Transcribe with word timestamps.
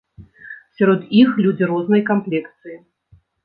Сярод 0.79 1.03
іх 1.21 1.29
людзі 1.43 1.69
рознай 1.75 2.05
камплекцыі. 2.11 2.77